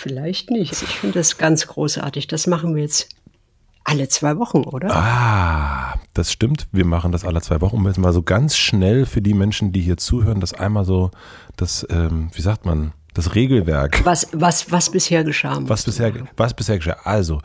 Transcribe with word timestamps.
vielleicht 0.00 0.50
nicht. 0.50 0.72
Ich 0.72 0.98
finde 0.98 1.18
das 1.18 1.38
ganz 1.38 1.66
großartig. 1.66 2.26
Das 2.26 2.46
machen 2.46 2.74
wir 2.74 2.82
jetzt 2.82 3.08
alle 3.84 4.08
zwei 4.08 4.36
Wochen, 4.38 4.64
oder? 4.64 4.94
Ah, 4.94 5.94
das 6.14 6.32
stimmt. 6.32 6.68
Wir 6.72 6.84
machen 6.84 7.12
das 7.12 7.24
alle 7.24 7.40
zwei 7.40 7.60
Wochen. 7.60 7.76
Um 7.76 7.86
jetzt 7.86 7.98
mal 7.98 8.12
so 8.12 8.22
ganz 8.22 8.56
schnell 8.56 9.06
für 9.06 9.22
die 9.22 9.34
Menschen, 9.34 9.72
die 9.72 9.80
hier 9.80 9.96
zuhören, 9.96 10.40
das 10.40 10.52
einmal 10.54 10.84
so, 10.84 11.10
das, 11.56 11.86
ähm, 11.90 12.30
wie 12.34 12.42
sagt 12.42 12.66
man, 12.66 12.92
das 13.14 13.34
Regelwerk. 13.34 14.04
Was, 14.04 14.28
was, 14.32 14.70
was 14.70 14.90
bisher 14.90 15.24
geschah. 15.24 15.58
Was 15.62 15.84
bisher, 15.84 16.12
was 16.36 16.54
bisher 16.54 16.76
geschah. 16.78 16.96
Also, 17.04 17.40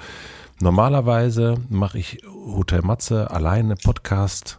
normalerweise 0.59 1.55
mache 1.69 1.97
ich 1.97 2.19
Hotel 2.45 2.81
Matze 2.81 3.31
alleine 3.31 3.75
Podcast. 3.75 4.57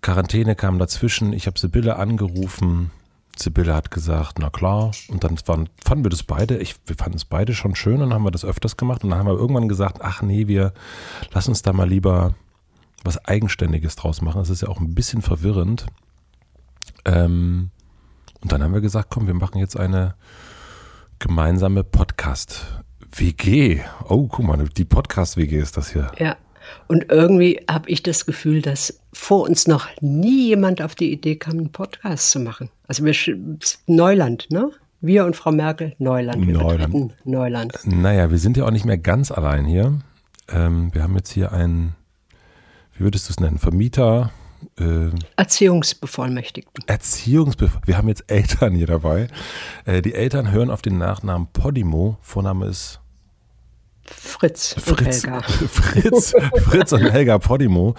Quarantäne 0.00 0.56
kam 0.56 0.78
dazwischen. 0.78 1.32
Ich 1.32 1.46
habe 1.46 1.58
Sibylle 1.58 1.96
angerufen. 1.96 2.90
Sibylle 3.38 3.74
hat 3.74 3.90
gesagt, 3.90 4.38
na 4.38 4.50
klar. 4.50 4.92
Und 5.08 5.24
dann 5.24 5.38
waren, 5.46 5.68
fanden 5.84 6.04
wir 6.04 6.10
das 6.10 6.22
beide, 6.22 6.58
ich, 6.58 6.76
wir 6.86 6.96
fanden 6.96 7.16
es 7.16 7.24
beide 7.24 7.54
schon 7.54 7.74
schön 7.74 8.02
und 8.02 8.12
haben 8.12 8.24
wir 8.24 8.30
das 8.30 8.44
öfters 8.44 8.76
gemacht. 8.76 9.04
Und 9.04 9.10
dann 9.10 9.18
haben 9.18 9.26
wir 9.26 9.34
irgendwann 9.34 9.68
gesagt, 9.68 9.98
ach 10.00 10.22
nee, 10.22 10.46
wir 10.46 10.72
lassen 11.32 11.50
uns 11.50 11.62
da 11.62 11.72
mal 11.72 11.88
lieber 11.88 12.34
was 13.04 13.24
Eigenständiges 13.24 13.96
draus 13.96 14.22
machen. 14.22 14.38
Das 14.38 14.50
ist 14.50 14.62
ja 14.62 14.68
auch 14.68 14.80
ein 14.80 14.94
bisschen 14.94 15.22
verwirrend. 15.22 15.86
Ähm, 17.04 17.70
und 18.42 18.52
dann 18.52 18.62
haben 18.62 18.74
wir 18.74 18.80
gesagt, 18.80 19.08
komm, 19.10 19.26
wir 19.26 19.34
machen 19.34 19.58
jetzt 19.58 19.76
eine 19.78 20.14
gemeinsame 21.18 21.82
Podcast-WG. 21.84 23.80
Oh, 24.08 24.28
guck 24.28 24.44
mal, 24.44 24.68
die 24.68 24.84
Podcast-WG 24.84 25.58
ist 25.58 25.76
das 25.76 25.92
hier. 25.92 26.12
Ja. 26.18 26.36
Und 26.88 27.10
irgendwie 27.10 27.60
habe 27.70 27.88
ich 27.90 28.02
das 28.02 28.26
Gefühl, 28.26 28.62
dass 28.62 29.00
vor 29.12 29.42
uns 29.42 29.66
noch 29.66 29.88
nie 30.00 30.48
jemand 30.48 30.82
auf 30.82 30.94
die 30.94 31.12
Idee 31.12 31.36
kam, 31.36 31.58
einen 31.58 31.72
Podcast 31.72 32.30
zu 32.30 32.40
machen. 32.40 32.70
Also 32.86 33.04
wir 33.04 33.14
Neuland, 33.86 34.50
ne? 34.50 34.70
Wir 35.00 35.24
und 35.24 35.36
Frau 35.36 35.52
Merkel, 35.52 35.94
Neuland. 35.98 36.46
Wir 36.46 36.54
Neuland. 36.54 37.14
Neuland. 37.24 37.74
Naja, 37.84 38.30
wir 38.30 38.38
sind 38.38 38.56
ja 38.56 38.64
auch 38.64 38.70
nicht 38.70 38.84
mehr 38.84 38.98
ganz 38.98 39.30
allein 39.30 39.64
hier. 39.66 40.00
Ähm, 40.48 40.92
wir 40.94 41.02
haben 41.02 41.14
jetzt 41.16 41.32
hier 41.32 41.52
einen, 41.52 41.94
wie 42.94 43.04
würdest 43.04 43.28
du 43.28 43.32
es 43.32 43.40
nennen, 43.40 43.58
Vermieter, 43.58 44.30
äh, 44.78 45.10
Erziehungsbevollmächtigten. 45.36 46.84
Erziehungsbevollmächtigten. 46.86 47.88
Wir 47.88 47.98
haben 47.98 48.08
jetzt 48.08 48.24
Eltern 48.28 48.74
hier 48.74 48.86
dabei. 48.86 49.28
Äh, 49.84 50.02
die 50.02 50.14
Eltern 50.14 50.50
hören 50.50 50.70
auf 50.70 50.82
den 50.82 50.98
Nachnamen 50.98 51.48
Podimo. 51.52 52.16
Vorname 52.20 52.66
ist 52.66 53.00
Fritz, 54.10 54.74
Fritz 54.78 54.88
und 54.88 55.06
Helga. 55.06 55.42
Fritz, 55.70 56.34
Fritz 56.64 56.92
und 56.92 57.10
Helga 57.10 57.38
Podimo. 57.38 57.94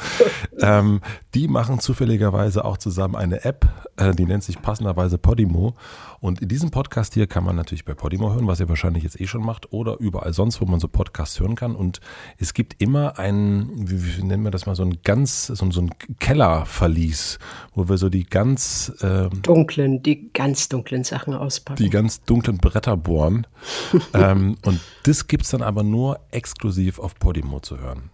Ähm, 0.59 1.02
die 1.33 1.47
machen 1.47 1.80
zufälligerweise 1.80 2.66
auch 2.66 2.77
zusammen 2.77 3.16
eine 3.16 3.44
App, 3.45 3.67
äh, 3.97 4.13
die 4.13 4.25
nennt 4.25 4.44
sich 4.44 4.61
passenderweise 4.61 5.17
Podimo. 5.17 5.75
Und 6.19 6.41
in 6.41 6.47
diesem 6.47 6.72
Podcast 6.72 7.13
hier 7.13 7.28
kann 7.28 7.44
man 7.44 7.55
natürlich 7.55 7.85
bei 7.85 7.94
Podimo 7.94 8.33
hören, 8.33 8.47
was 8.47 8.59
ihr 8.59 8.69
wahrscheinlich 8.69 9.03
jetzt 9.03 9.22
eh 9.22 9.28
schon 9.28 9.44
macht, 9.44 9.72
oder 9.72 10.00
überall 10.00 10.33
sonst, 10.33 10.61
wo 10.61 10.66
man 10.66 10.80
so 10.80 10.88
Podcasts 10.88 11.39
hören 11.39 11.55
kann. 11.55 11.75
Und 11.75 12.00
es 12.38 12.53
gibt 12.53 12.81
immer 12.81 13.19
einen, 13.19 13.69
wie, 13.89 14.17
wie 14.17 14.23
nennen 14.23 14.44
wir 14.44 14.52
das 14.52 14.66
mal, 14.66 14.75
so 14.75 14.83
ein 14.83 14.97
ganz, 15.03 15.47
so, 15.47 15.72
so 15.72 15.81
ein 15.81 15.91
Kellerverlies, 16.19 17.38
wo 17.75 17.88
wir 17.88 17.97
so 17.97 18.09
die 18.09 18.23
ganz 18.23 18.94
ähm, 19.02 19.41
dunklen, 19.44 20.02
die 20.02 20.31
ganz 20.33 20.69
dunklen 20.69 21.03
Sachen 21.03 21.35
auspacken. 21.35 21.83
Die 21.83 21.89
ganz 21.89 22.23
dunklen 22.23 22.58
Bretter 22.58 22.97
bohren. 22.97 23.45
ähm, 24.13 24.58
und 24.66 24.80
das 25.03 25.28
gibt 25.28 25.44
es 25.44 25.52
dann 25.52 25.61
aber 25.61 25.83
nur 25.98 26.20
exklusiv 26.30 27.00
auf 27.00 27.16
Podimo 27.16 27.59
zu 27.59 27.80
hören. 27.80 28.12